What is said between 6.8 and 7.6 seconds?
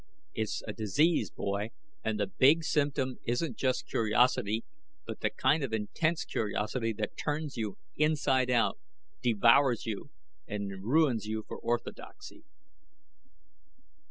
that turns